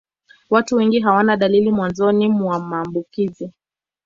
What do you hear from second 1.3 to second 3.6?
dalili mwanzoni mwa maambukizi.